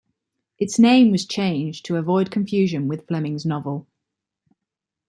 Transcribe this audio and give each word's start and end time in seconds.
Its 0.57 0.79
name 0.79 1.11
was 1.11 1.27
changed 1.27 1.85
to 1.85 1.95
avoid 1.95 2.31
confusion 2.31 2.87
with 2.87 3.05
Fleming's 3.05 3.45
novel. 3.45 3.85